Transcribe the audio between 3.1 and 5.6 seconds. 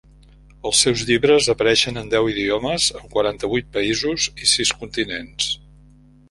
quaranta-vuit països i sis continents.